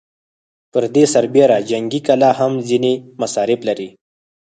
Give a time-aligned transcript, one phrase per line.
[0.71, 3.89] پر دې سربېره جنګي کلا هم ځينې مصارف لري.